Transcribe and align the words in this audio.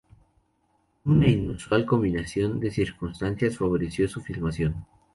Una 1.05 1.27
inusual 1.27 1.85
combinación 1.85 2.59
de 2.59 2.71
circunstancias 2.71 3.55
favoreció 3.59 4.07
su 4.09 4.19
filmación. 4.21 4.87